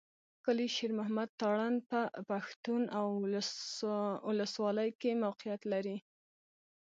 [0.45, 1.99] کلي شېر محمد تارڼ په
[2.29, 2.81] پښتون
[4.29, 5.97] اولسوالۍ کښې موقعيت لري.